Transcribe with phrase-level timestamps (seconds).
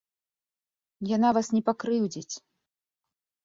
[1.15, 2.35] Яна вас не пакрыўдзіць.